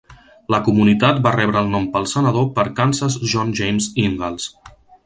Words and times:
La 0.53 0.59
comunitat 0.67 1.19
va 1.27 1.33
rebre 1.35 1.61
el 1.63 1.69
nom 1.75 1.85
pel 1.97 2.09
senador 2.15 2.49
per 2.57 2.67
Kansas 2.81 3.21
John 3.35 3.57
James 3.63 3.93
Ingalls. 4.09 4.53